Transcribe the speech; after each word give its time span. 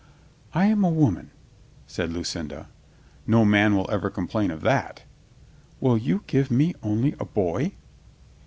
"I 0.55 0.65
am 0.65 0.83
a 0.83 0.89
woman," 0.89 1.29
said 1.85 2.11
Lucinda. 2.11 2.69
"No 3.27 3.45
man 3.45 3.75
will 3.75 3.87
ever 3.91 4.09
complain 4.09 4.49
of 4.49 4.61
that." 4.61 5.03
"Will 5.79 5.95
you 5.95 6.23
give 6.25 6.49
me 6.49 6.73
only 6.81 7.13
a 7.19 7.25
boy?" 7.25 7.73